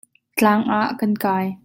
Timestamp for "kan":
0.99-1.11